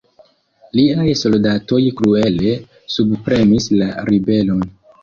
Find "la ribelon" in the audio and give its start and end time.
3.83-4.71